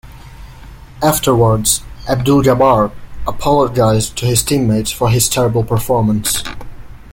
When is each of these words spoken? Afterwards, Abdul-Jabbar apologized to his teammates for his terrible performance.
Afterwards, 1.03 1.83
Abdul-Jabbar 2.09 2.91
apologized 3.27 4.17
to 4.17 4.25
his 4.25 4.41
teammates 4.41 4.89
for 4.89 5.11
his 5.11 5.29
terrible 5.29 5.63
performance. 5.63 6.41